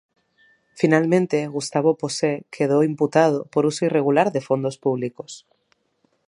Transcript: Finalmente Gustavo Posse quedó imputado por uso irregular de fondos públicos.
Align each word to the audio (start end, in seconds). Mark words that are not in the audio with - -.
Finalmente 0.73 1.45
Gustavo 1.47 1.91
Posse 1.95 2.45
quedó 2.49 2.81
imputado 2.83 3.45
por 3.51 3.67
uso 3.67 3.85
irregular 3.85 4.31
de 4.31 4.41
fondos 4.41 4.79
públicos. 4.79 5.45